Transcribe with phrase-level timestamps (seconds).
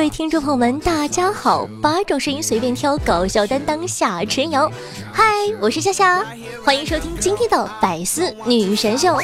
[0.00, 1.68] 各位听众朋友们，大家好！
[1.82, 4.66] 八种声音随便挑，搞笑担当夏春瑶。
[5.12, 5.22] 嗨，
[5.60, 6.24] 我是夏夏，
[6.64, 9.18] 欢迎收听今天的百思女神秀。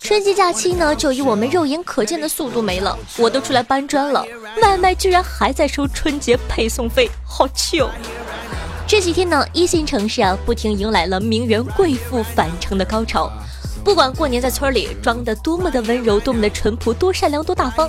[0.00, 4.26] 春节假期呢，就以我们肉眼可见的速度没了，我都出来搬砖了，
[4.60, 7.88] 外卖居然还在收春节配送费，好气哦！
[8.88, 13.30] 这几天呢，一线城市啊，不停迎来了名媛贵妇返程的高潮。
[13.84, 17.88] 不管过年在村里装的多么的温柔，多么的淳朴，多善良，多大方，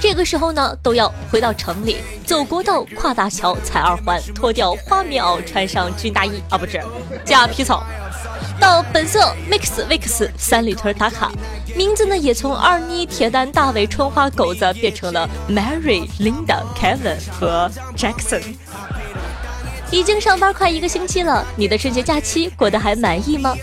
[0.00, 6.82] 这个时候呢，都要回到城里，走国道，跨大桥，踩二环，脱掉花棉袄，穿上军大衣啊，不是，
[7.26, 7.84] 加皮草，
[8.58, 9.20] 到本色
[9.50, 11.30] mix mix 三里屯打卡，
[11.76, 18.42] 名字呢也从二妮、铁蛋、大伟、春花、狗子变成了 Mary、Linda、Kevin 和 Jackson。
[19.94, 23.54] 已经上班快一个星期了，你的春节假期过得还满意吗？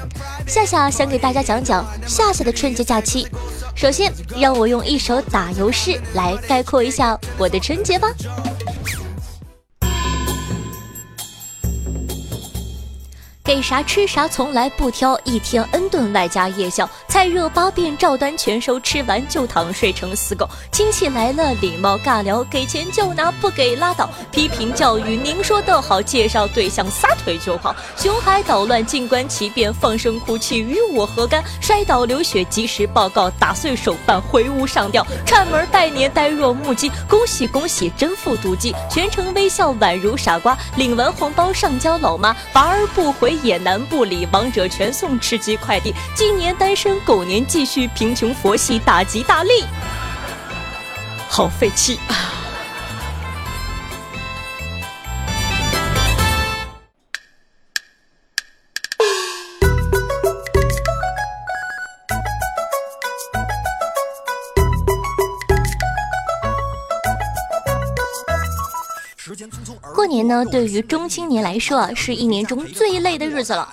[0.48, 3.28] 夏夏想给大家讲讲夏夏的春节假期。
[3.76, 8.08] 首先，让我用一首打油诗来概括一下我的春节吧。
[13.54, 20.50] 给啥吃啥，从来不挑，一天 n 顿外加夜宵，菜热八遍照单全收，吃完就躺，睡成死狗。
[20.72, 24.10] 亲戚来了礼貌尬聊，给钱就拿，不给拉倒。
[24.32, 31.44] 批评教育您说的好，介绍对象撒腿就跑，熊孩捣乱静观其变，放声哭泣与我何干？
[31.60, 43.38] 摔倒流血及时报告，打碎手办回屋上吊，串门拜年呆若木鸡，恭喜恭喜真富妒忌，全程微笑宛如傻瓜，领完红包上交老妈，娃儿不回。
[43.44, 45.94] 也难不理，王者全送吃鸡快递。
[46.16, 49.64] 今年单身，狗年继续贫穷，佛系大吉大利。
[51.30, 52.41] 好废气啊！
[70.22, 73.68] 年呢，对于中青年来说啊，是一年中最累的日子了。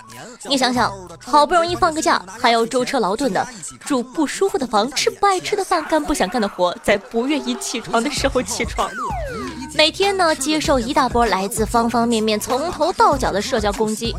[0.47, 0.91] 你想想，
[1.23, 3.45] 好不容易放个假，还要舟车劳顿的，
[3.85, 8.89] 住不舒服的房，吃不爱吃的饭，干不想干的活，在不愿意起床的时候起床。
[9.79, 14.13] 每天呢，接受一大波来自方方面面、从头到脚的社交攻击。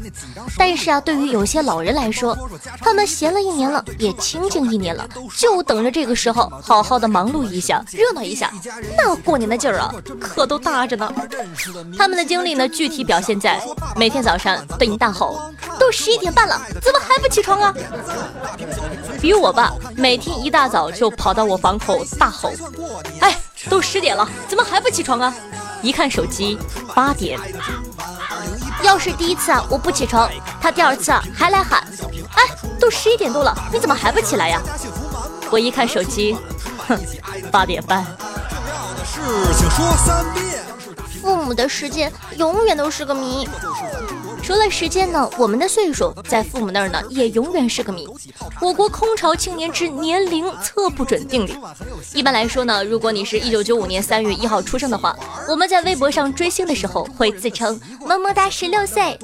[0.57, 2.35] 但是啊，对于有些老人来说，
[2.81, 5.07] 他们闲了一年了，也清静一年了，
[5.37, 8.51] 就等着这个时候好好的忙碌一下，热闹一下。
[8.97, 11.13] 那过年的劲儿啊，可都大着呢。
[11.99, 13.61] 他们的经历呢，具体表现在
[13.97, 15.39] 每天早上对你大吼
[15.79, 17.75] ：“都十一点半了，怎么还不起床啊？”
[19.21, 22.51] 比如我爸，每天一大早就跑到我房口大吼
[23.21, 23.39] ：“哎！”
[23.69, 25.35] 都十点了，怎么还不起床啊？
[25.83, 26.59] 一看手机，
[26.95, 27.39] 八点。
[28.83, 31.83] 要是第一次啊，我不起床，他第二次啊还来喊，
[32.35, 32.45] 哎，
[32.79, 34.61] 都十一点多了，你怎么还不起来呀？
[35.51, 36.37] 我一看手机，
[36.89, 36.99] 哼，
[37.51, 38.07] 八点半。
[41.21, 43.49] 父母的时间永远都是个谜。
[44.51, 48.05] 除了时间呢，我们的岁数在父母那儿呢，也永远是个谜。
[48.61, 51.57] 我国空巢青年之年龄测不准定理。
[52.13, 55.17] 一般来说呢，如果你是一九九五年三月一号出生的话，
[55.49, 59.17] 我们在微博上追星的时候会自称么么哒十六岁；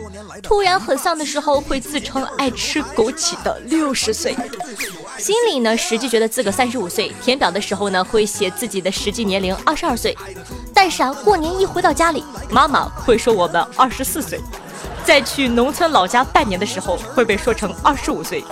[0.45, 4.33] 突然很丧的时候会自称爱吃枸杞的六十岁；
[5.19, 10.17] 心里呢实际觉得自个三十五岁，填表的时候呢会写自己的实际年龄二十二岁。
[10.73, 14.41] 但是啊，过年一回到家里，妈妈会说我们二十四岁。
[15.07, 18.43] 在去农村老家拜年的时候，会被说成二十五岁；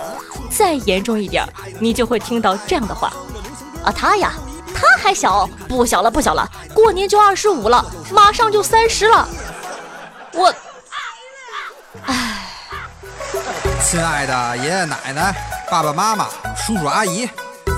[0.49, 1.45] 再严重一点，
[1.81, 3.11] 你就会听到这样的话：
[3.83, 4.31] 啊，他呀，
[4.73, 9.27] 他还小，不小了，不小了，过年就二十五了，马上就三十了。
[10.31, 10.55] 我，
[12.05, 12.47] 唉，
[13.83, 15.35] 亲爱的爷爷奶奶、
[15.69, 17.29] 爸爸妈妈、叔叔阿姨，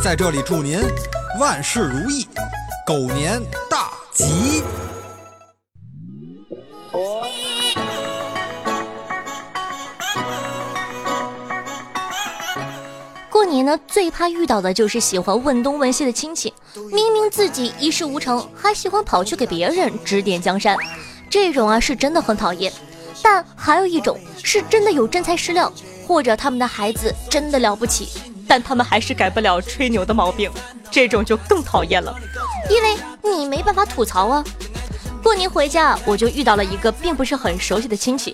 [0.04, 0.80] 在这里祝您
[1.40, 2.30] 万事如意，
[2.86, 3.42] 狗年
[3.72, 4.64] 大吉。
[13.68, 16.54] 呢，最怕遇到的就是喜欢问东问西的亲戚，
[16.90, 20.78] 明明自己一事无成，还喜欢跑去给别人指点江山，
[21.30, 22.72] 这种啊是真的很讨厌。
[23.22, 25.70] 但还有一种是真的有真材实料，
[26.08, 28.08] 或者他们的孩子真的了不起，
[28.48, 30.50] 但他们还是改不了吹牛的毛病，
[30.90, 32.16] 这种就更讨厌了，
[32.70, 34.42] 因为你没办法吐槽啊。
[35.22, 38.34] 过年回家，我就遇到了一个并不是很熟悉的亲戚。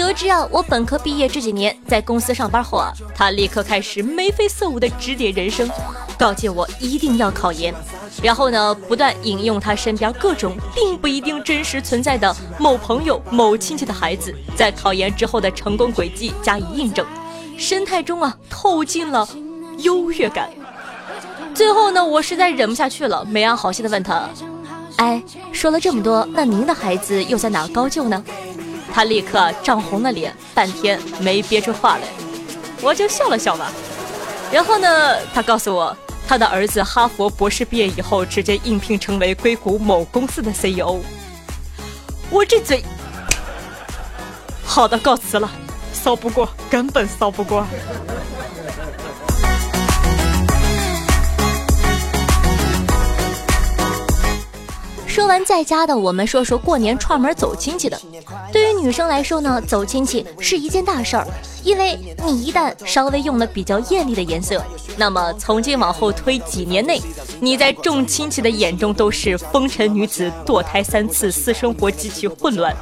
[0.00, 5.68] 得知啊，我本科毕业这几年在公司上班后啊，他立刻开始眉飞色舞的指点人生，
[6.18, 7.74] 告诫我一定要考研。
[8.22, 17.06] 然后呢，不断引用他身边各种并不一定真实存在的某朋友、某亲戚的孩子在考研之后的成功轨迹加以印证，
[17.58, 19.28] 神态中啊透进了
[19.80, 20.48] 优越感。
[21.54, 24.30] 最后呢，我实在忍不下去了，没安好心的问他
[24.96, 25.22] ：“哎，
[25.52, 28.24] 说了这么多，那您的孩子又在哪高就呢？”
[28.92, 32.02] 他立刻涨红了脸，半天没憋出话来，
[32.82, 33.70] 我就笑了笑吧。
[34.52, 35.96] 然后呢，他告诉我。
[36.28, 41.00] 他的儿子哈佛博士毕业以后，直接应聘成为硅谷某公司的 CEO。
[42.30, 42.84] 我这嘴，
[44.64, 45.50] 好的，告辞了，
[45.92, 47.66] 骚不过，根本骚不过。
[55.10, 58.00] 说完在家的，我们说说过年串门走亲戚的。
[58.52, 61.26] 对于女生来说呢，走亲戚是一件大事儿，
[61.64, 64.64] 因为你一旦稍微用了比较艳丽的颜色，
[64.96, 67.02] 那么从今往后推几年内，
[67.40, 72.72] 你在众亲戚的眼中都是风尘女子，堕胎三次，私生活极其混乱。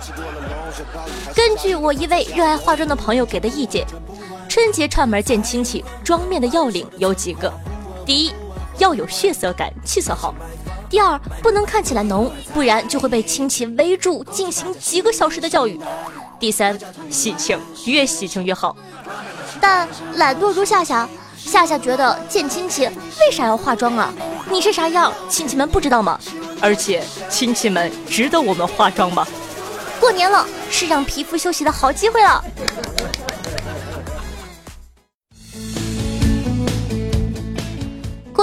[1.34, 3.86] 根据我一位热爱化妆的朋友给的意见，
[4.50, 7.50] 春节串门见亲戚，妆面的要领有几个：
[8.04, 8.34] 第一，
[8.76, 10.34] 要有血色感，气色好。
[10.90, 15.78] 第二，不能看起来浓，不然就会被亲戚围住进行几个小时的教育。
[16.40, 16.78] 第三，
[17.10, 18.74] 喜庆，越喜庆越好。
[19.60, 24.12] 但懒惰如夏夏，夏夏觉得见亲戚为啥要化妆啊？
[24.50, 26.18] 你是啥样，亲戚们不知道吗？
[26.60, 29.26] 而且亲戚们值得我们化妆吗？
[30.00, 32.42] 过年了，是让皮肤休息的好机会了。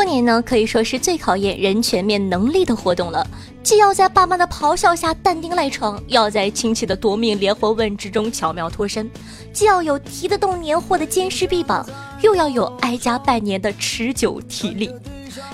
[0.06, 3.26] 年呢，可以说是最考验人全面能力的活动了。
[3.64, 9.08] 既要在爸妈的咆哮下淡定赖床，要在亲戚的夺命连环问之中巧妙脱身；
[9.52, 11.84] 既要有提得动年货的坚实臂膀，
[12.22, 14.90] 又要有挨家拜年的持久体力。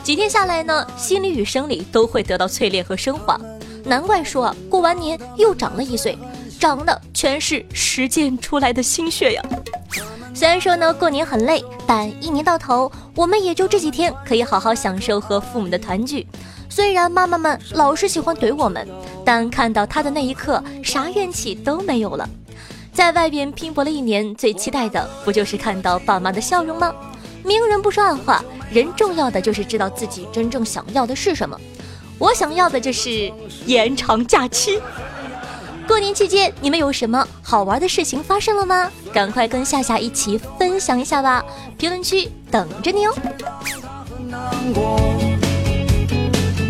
[0.03, 3.39] 几天下来呢，心理与生理都会得到淬炼和升华。
[3.85, 6.17] 难怪说过完年又长了一岁，
[6.59, 9.43] 长的全是实践出来的心血呀。
[10.33, 16.25] 虽然说呢，过年很累，但一年到头，我们也就这几天可以好好享受和父母的团聚。
[16.69, 18.87] 虽然妈妈们老是喜欢怼我们，
[19.25, 22.27] 但看到他的那一刻，啥怨气都没有了。
[22.93, 26.93] 在外边拼搏了一年，最期待的不就是看到爸妈的笑容吗？
[27.43, 31.59] 明人不说暗话，人重要的就是知道自己真正想要的是什么。
[32.17, 33.31] 我想要的就是
[33.65, 34.79] 延长假期。
[35.91, 38.89] 过年期间，你们有什么好玩的事情发生了吗？
[39.11, 41.43] 赶快跟夏夏一起分享一下吧！
[41.77, 43.13] 评论区等着你哦。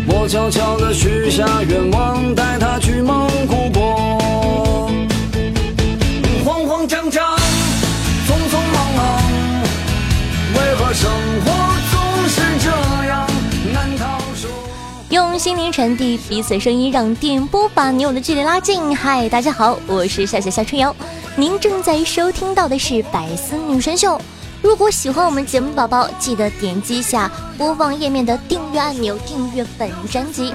[0.08, 4.20] 我悄悄地许下愿望，带他去蒙古国。
[6.44, 7.38] 慌慌张张，
[15.42, 18.96] 心灵传递彼此声音，让电波把你我的距离拉近。
[18.96, 20.94] 嗨，大家好，我是夏夏夏春瑶，
[21.34, 24.16] 您正在收听到的是百思女神秀。
[24.62, 27.28] 如果喜欢我们节目宝宝，记得点击下
[27.58, 30.54] 播放页面的订阅按钮，订阅本专辑。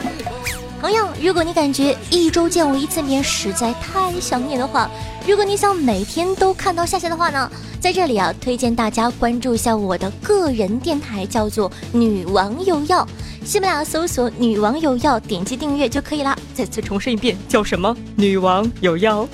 [0.79, 4.89] 同样，如果你感觉一周见我一次面实在太想念的话，
[5.27, 7.49] 如果你想每天都看到夏夏的话呢，
[7.81, 13.07] 在这里啊，推荐大家关注一下我的个人电台，叫做女王有药。
[13.43, 16.37] 喜马拉雅搜索“女王有药”，点击订阅就可以啦。
[16.53, 17.95] 再次重申一遍，叫什么？
[18.15, 19.27] 女王有药。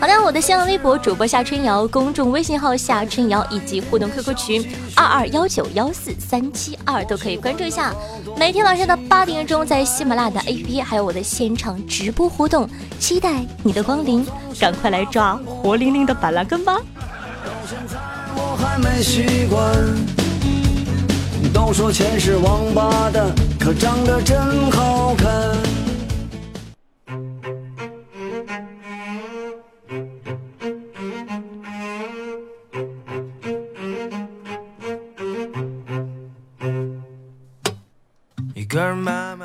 [0.00, 7.94] 好的，我的新浪微博主播夏春瑶，公众微信号夏春瑶，以及互动 QQ 群二二幺九幺四三七二都可以关注一下。
[8.36, 14.26] 每天晚上的八点钟，在喜马拉雅的 APP 还有我的现场直播活动，期待你的光临，
[14.60, 16.76] 赶快来抓活灵灵的板蓝根吧。
[18.36, 19.74] 我还没习惯。
[21.52, 25.83] 都说钱是王八蛋，可长得真好看。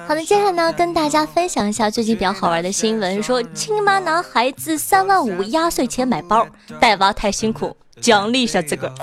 [0.07, 3.21] 好的，接下来呢，跟大家分享一下最近比较好玩的新闻。
[3.21, 6.48] 说亲妈拿孩子三万五压岁钱买包，
[6.79, 8.93] 带娃太辛苦，奖励一下自个儿。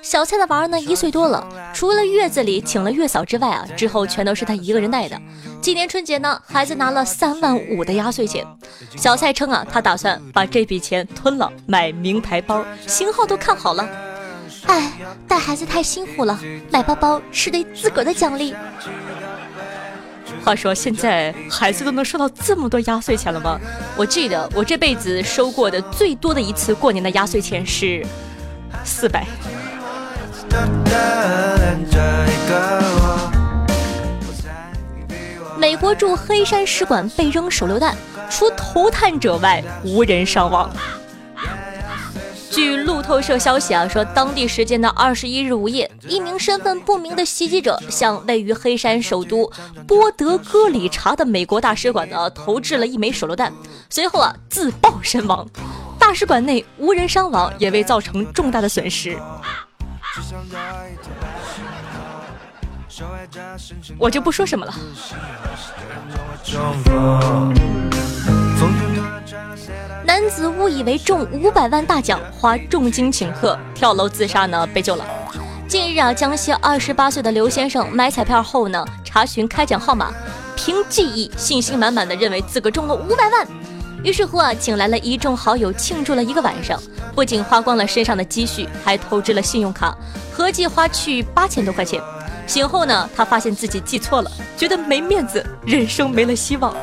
[0.00, 5.20] 小蔡的娃儿呢一岁多了，除了月子里请了月嫂之外啊，之后全都是他一个人带的。
[5.60, 8.46] 今年春节呢，孩子拿了三万五的压岁钱。
[8.96, 13.88] 小蔡称啊，他打算把这笔钱吞了，买名牌包，型号都看好了。
[14.66, 14.92] 哎，
[15.26, 16.38] 带孩子太辛苦了，
[16.70, 18.54] 买包包是对自个儿的奖励。
[20.44, 23.58] 话说现在孩子都能收到这么多压岁钱了吗？
[23.96, 28.04] 我记得我这辈子收过的最多的一次过年的压岁钱是
[28.84, 29.26] 四百。
[35.58, 37.94] 美国驻黑山使馆被扔手榴弹，
[38.30, 40.70] 除投弹者外，无人伤亡。
[42.50, 49.50] 据路透社消息啊，说当地时间的二十一日午夜，一名身份不明的袭击者向位于黑山首都
[49.86, 53.52] 波德戈里察的美国大使馆呢投掷了一枚手榴弹，
[53.90, 55.46] 随后啊自爆身亡。
[55.98, 59.18] 大使馆内无人伤亡，也未造成重大的损失。
[63.98, 64.74] 我就不说什么了。
[70.20, 75.04] 男子误以为中五百万大奖，花重金请客跳楼自杀呢，被救了。
[75.68, 80.10] 近日啊，江西二十八岁的刘先生买彩票后呢，查询开奖号码，
[80.56, 83.46] 凭记忆，信心满满的认为自个中了五百万。
[84.02, 86.82] 于是乎啊，请来了一众好友庆祝了一个晚上，
[87.14, 89.96] 不仅花光了身上的积蓄，还透支了信用卡，
[90.32, 92.02] 合计花去八千多块钱。
[92.44, 96.74] 醒后呢，他发现自己记错了，觉得没面子，人生没了希望，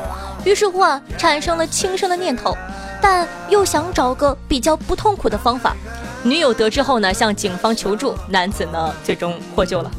[0.42, 2.56] 于是乎啊，产生了轻生的念头，
[3.00, 5.74] 但又想找个比较不痛苦的方法。
[6.22, 9.90] 女友得知后呢，向警方求助，男子呢最终获救了。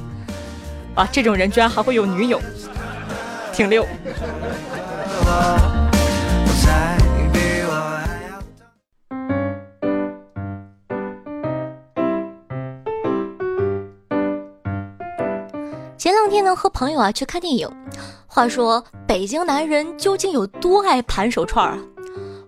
[0.96, 2.42] 啊，这种人居然还会有女友，
[3.54, 3.86] 挺溜。
[15.98, 17.70] 前两天呢，和朋友啊去看电影。
[18.28, 21.78] 话说，北京男人究竟有多爱盘手串啊？《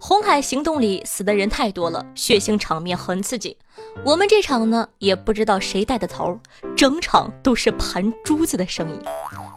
[0.01, 3.57] 红海行动》里死的人太多了，血腥场面很刺激。
[4.05, 6.39] 我们这场呢，也不知道谁带的头，
[6.75, 9.01] 整场都是盘珠子的声音，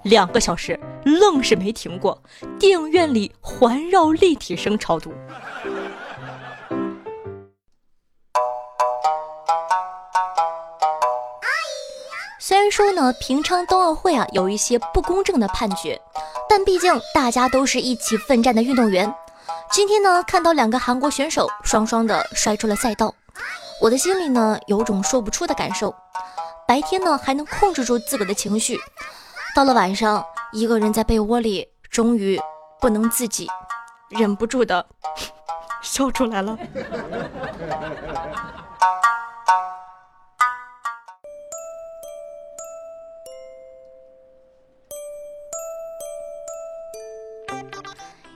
[0.02, 2.20] 两个小时愣是没停过。
[2.58, 5.12] 电影院里环绕立体声超多。
[12.40, 15.99] 虽然说呢，平昌冬奥会啊有一些不公正的判决，
[16.49, 19.14] 但毕竟大家都是一起奋战的运动员。
[19.72, 23.14] 今天呢，看到两个韩国选手双双的摔出了赛道，
[23.80, 25.94] 我的心里呢有种说不出的感受。
[26.68, 28.78] 白天呢还能控制住自个的情绪，
[29.56, 32.38] 到了晚上，一个人在被窝里，终于
[32.82, 33.48] 不能自己，
[34.10, 34.84] 忍不住的
[35.80, 36.58] 笑出来了。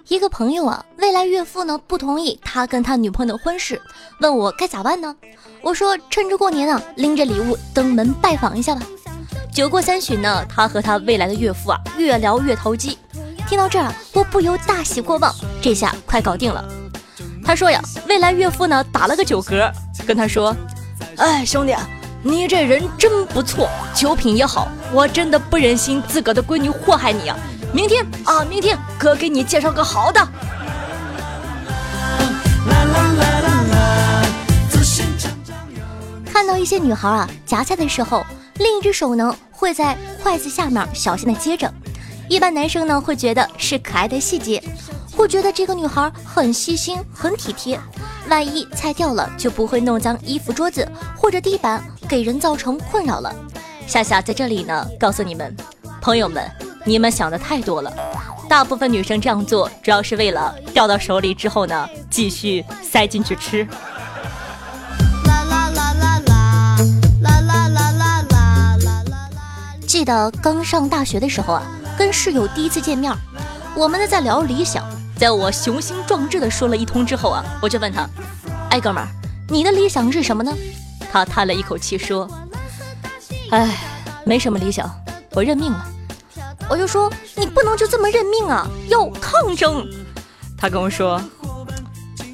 [0.08, 3.80] 一个朋友啊，未来岳父呢不同意他跟他女朋友的婚事，
[4.18, 5.14] 问我该咋办呢？
[5.62, 8.82] 我说趁着过年啊，拎着礼物登门拜访一下吧。
[9.54, 12.98] 酒过三巡呢，他和他未来的岳父啊越聊越投机。
[13.46, 15.32] 听到这儿，我不由大喜过望，
[15.62, 16.64] 这下快搞定了。
[17.44, 19.70] 他说呀，未来岳父呢打了个酒嗝，
[20.08, 20.56] 跟他说
[21.18, 21.72] ：“哎，兄弟，
[22.20, 27.38] 你这人真不错，酒品也好，我真的不忍心自个的闺女祸害你啊。”
[27.72, 30.20] 明天啊，明天哥给你介绍个好的。
[36.36, 38.22] 看到一些女孩啊，夹菜的时候，
[38.58, 41.72] 另一只手呢会在筷子下面小心的接着。
[42.28, 44.62] 一般男生呢会觉得是可爱的细节，
[45.16, 47.80] 会觉得这个女孩很细心、很体贴。
[48.28, 53.34] 万一菜掉了，就不会弄脏衣服、桌子或者地板，给人造成困扰了。
[53.86, 55.56] 夏夏在这里呢，告诉你们，
[56.02, 56.46] 朋友们。
[56.84, 57.90] 你们想的太多了，
[58.46, 63.66] 大部分女生这样做主要是为了掉到手里之后呢，继续塞进去吃。
[69.96, 71.62] 记得刚上大学的时候啊，
[71.96, 73.10] 跟室友第一次见面，
[73.74, 74.84] 我们呢在聊理想，
[75.18, 78.06] 在我雄心壮志的说了一通之后啊，我就问他，
[78.68, 79.08] 哎哥们儿，
[79.48, 80.52] 你的理想是什么呢？
[81.10, 82.28] 他叹了一口气说，
[83.50, 83.74] 哎，
[84.26, 84.86] 没什么理想，
[85.32, 85.86] 我认命了。
[86.68, 89.82] 我就说你不能就这么认命啊，要抗争。
[90.58, 91.18] 他跟我说，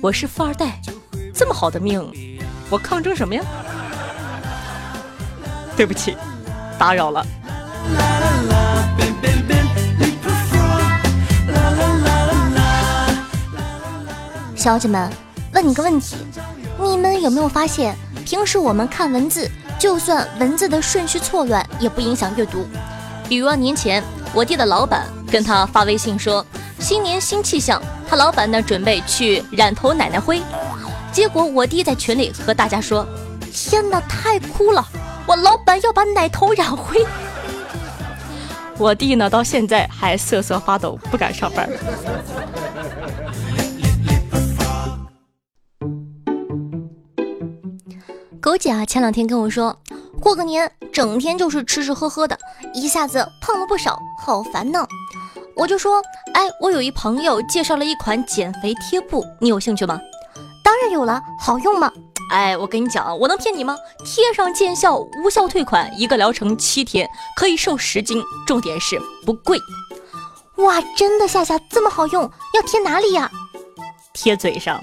[0.01, 0.81] 我是富二代，
[1.33, 2.03] 这么好的命，
[2.69, 3.45] 我抗争什么呀？
[5.77, 6.17] 对不起，
[6.77, 7.25] 打扰了。
[14.57, 15.11] 小姐们，
[15.53, 16.17] 问你个问题，
[16.81, 22.67] 你们有没有发现，平时我们看文字，就算文字的顺序错乱，也不影响阅读。
[23.29, 24.03] 比如年前。
[24.35, 26.43] 我弟的老板跟他发微信说
[26.81, 30.41] ：“新年新气象。”他老板呢准备去染头奶奶灰，
[31.13, 33.07] 结果我弟在群里和大家说
[33.53, 34.89] ：“天哪，太酷了！
[35.27, 37.07] 我老板要把奶头染灰。”
[38.83, 41.71] 我弟呢到现在还瑟瑟发抖，不敢上班。
[48.41, 49.79] 狗姐啊，前两天跟我说，
[50.21, 52.37] 过个年整天就是吃吃喝喝的，
[52.75, 54.85] 一下子胖了不少，好烦呢。
[55.55, 56.03] 我就说，
[56.35, 60.01] 哎，我有一朋友介绍了一款减肥贴布，你有兴趣吗？
[60.65, 61.93] 当然有了，好用吗？
[62.33, 63.77] 哎，我跟你讲，我能骗你吗？
[64.07, 69.61] 贴上见效，无效退款，一个疗程七天，可以瘦十斤，重点是不贵。
[70.57, 72.23] 哇，真的夏夏这么好用，
[72.55, 73.31] 要贴哪里呀？
[74.15, 74.81] 贴嘴上。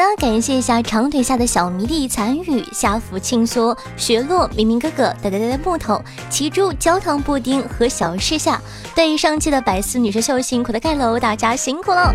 [0.00, 8.60] 的，感谢一下长腿下的小迷弟残雨、夏福庆缩、雪落、明明哥哥、呆呆呆的木头、奇珠、焦糖布丁和小世下。
[8.94, 12.14] 对上期的百思女神秀辛苦的盖楼，大家辛苦了。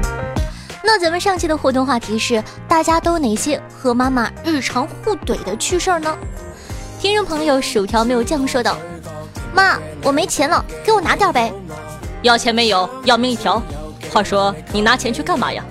[0.84, 6.18] 那咱们上期的互动话题是：大家都有哪些和妈妈日常互怼的趣事儿呢？
[7.00, 8.78] 听众朋友薯条没有酱说道
[9.54, 11.54] ：“妈，我没钱了，给我拿点呗。
[12.24, 13.62] 要钱没有，要命一条。
[14.12, 15.64] 话说你拿钱去干嘛呀？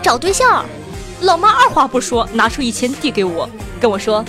[0.00, 0.64] 找对象。”
[1.22, 3.48] 老妈二话不说，拿出一千递给我，
[3.80, 4.24] 跟我说：“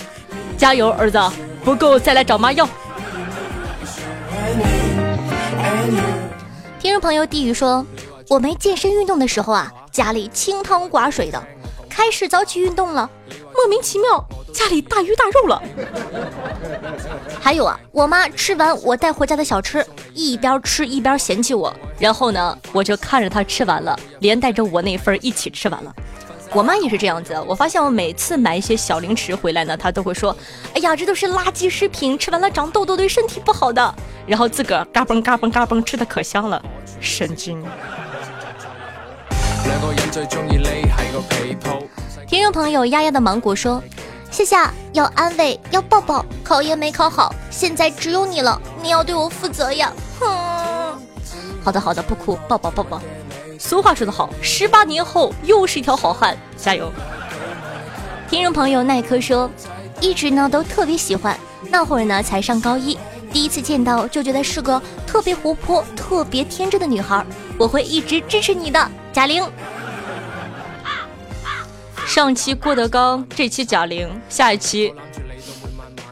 [0.58, 1.20] 加油，儿子，
[1.64, 2.70] 不够再来找妈要。”
[6.80, 7.84] 听众朋友低语说
[8.30, 11.40] ：“我没健身运动的时候啊，家里清汤寡水的；
[11.90, 13.10] 开始早起运动了，
[13.56, 14.24] 莫名其妙
[14.54, 15.60] 家里大鱼大肉了。
[17.42, 19.84] 还有啊，我妈吃完我带回家的小吃，
[20.14, 25.92] 一边吃一边嫌弃我，然后呢，我就看着她吃完了，连带着我那份一起吃完了。”
[26.56, 30.36] 我妈也是这样子，我发现我每次买一些小零食回来呢，她都会说
[30.76, 33.96] ：“哎呀，这都是垃圾食品，吃完了长痘痘，对身体不好的。”
[34.28, 36.62] 然后自个儿嘎嘣嘎嘣嘎嘣吃的可香了，
[37.00, 37.64] 神经。
[42.28, 43.82] 听众朋友丫丫的芒果说
[44.30, 44.56] ：“谢谢，
[44.94, 49.92] 要安慰，要抱抱，考研没考好，现在只有你了，你要对我负责呀。”
[50.22, 51.02] 哼，
[51.64, 53.02] 好的好的，不哭，抱抱抱抱。
[53.65, 56.91] 俗话说得好，十八年后又是一条好汉，加油！
[58.30, 59.49] 听众朋友耐克说，
[60.02, 62.99] 一直呢都特别喜欢，那会儿呢才上高一，
[63.32, 67.26] 第一次见到就觉得是个特别活泼、特别天真的女孩。
[67.58, 69.41] 我会一直支持你的，贾玲。
[72.06, 74.93] 上期郭德纲，这期贾玲，下一期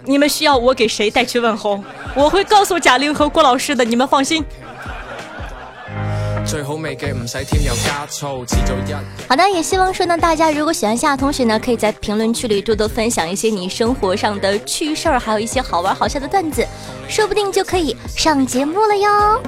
[0.06, 1.84] 你们需要我给谁带去问候？
[2.16, 4.42] 我会告诉贾玲和郭老师的，你们放心。
[6.46, 8.94] 最好味嘅唔使添油加醋，只做一。
[9.28, 16.66] 好的，也希望说呢，大家如果喜欢夏同学呢，可以在评论区里多多分享一些你生活上的趣事儿，还有一些好玩好笑的段子，
[17.08, 19.42] 说不定就可以上节目了哟。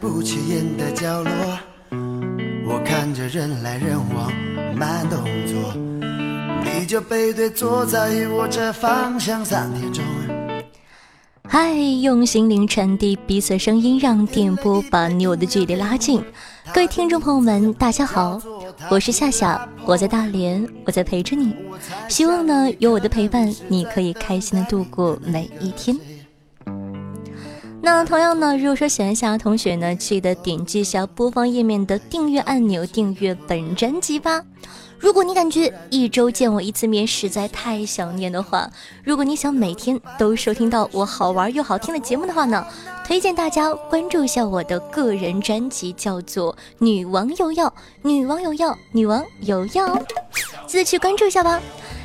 [0.00, 1.58] 不起眼的角落，
[2.66, 4.32] 我看着人来人往，
[4.76, 5.74] 慢动作，
[6.64, 10.02] 你就背对坐在我这方向三点钟。
[11.48, 16.22] 嗨，用心灵传递彼此声音，让电波把你我的距离拉近。
[16.72, 18.40] 各位听众朋友们，大家好，
[18.90, 21.54] 我是夏夏，我在大连，我在陪着你。
[22.08, 25.96] 希望呢，有我的陪伴，你可以开心的度过每一天。
[27.84, 34.40] 那同样呢，如果说喜欢夏同学呢，记得点击一下播放页面的订阅按钮，订阅本专辑吧。
[35.00, 38.70] 如果你感觉一周见我一次面实在太想念的话，
[39.02, 42.64] 如果你想每天都收听到我好玩又好听的节目的话呢，
[43.04, 47.66] 推荐大家关注一下我的个人专辑，叫做《女王有药》，
[48.02, 50.00] 女王有药，女王有药，
[50.68, 51.60] 记得去关注一下吧。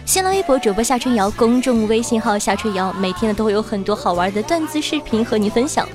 [0.07, 5.85] 新浪微博主播夏春瑶，公众微信号夏春瑶，每天呢都会有很多好玩的段子视频和你分享。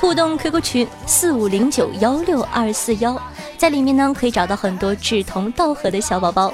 [0.00, 3.16] 互动 QQ 群四五零九幺六二四幺，
[3.56, 6.52] 在里面呢可以找到很多志同道合的小宝宝。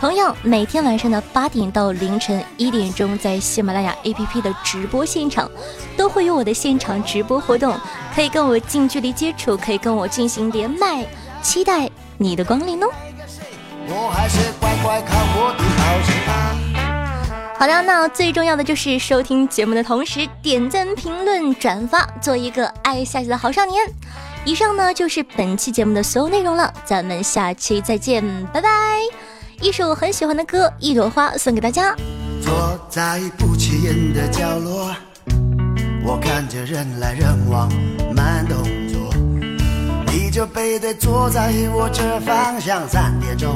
[0.00, 5.50] 同样，每天晚上的八点到凌晨一点钟，在喜马拉雅 APP 的直播现场，
[5.98, 7.78] 都会有我的现场直播活动，
[8.14, 11.06] 可以跟我近距离接触，可以跟我进行连麦，
[11.42, 12.86] 期待你的光临哦。
[13.90, 15.64] 我还是乖乖看我的
[17.58, 23.82] 好的，那最重要的就是收听节目的同时点赞、评论、转发，做一个爱下去的好少年。
[24.44, 28.22] 以上呢就是本期节目的所有内容了，咱们下期再见，
[28.52, 28.70] 拜拜！
[29.60, 31.96] 一首很喜欢的歌《一朵花》送给大家。
[32.40, 34.94] 坐在不起眼的角落。
[36.04, 37.68] 我看着人来人往，
[38.14, 38.56] 慢动
[38.88, 39.12] 作，
[40.06, 42.88] 你就背对坐在我这方向。
[42.88, 43.52] 三点钟，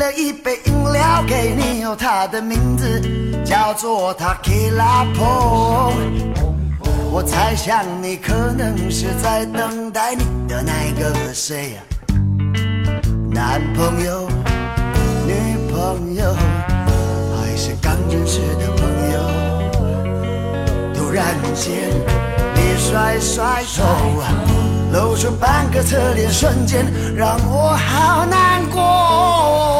[0.00, 3.02] 了一杯饮料给你，哦，他的名字
[3.44, 5.92] 叫做塔 q 拉 i
[7.12, 11.82] 我猜想你可能是在等待你的那个谁呀？
[13.30, 14.26] 男朋友、
[15.26, 15.34] 女
[15.70, 16.34] 朋友，
[17.36, 19.18] 还是刚认识的朋友？
[20.94, 21.90] 突然间，
[22.54, 23.82] 你甩甩手，
[24.94, 29.79] 露出半个侧脸，瞬间让我好难过。